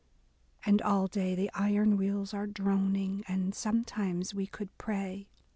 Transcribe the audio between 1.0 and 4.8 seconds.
day, the iron wheels are droning, And sometimes we could